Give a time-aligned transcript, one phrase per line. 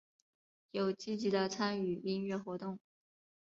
[0.71, 2.79] 有积极的参与音乐活动。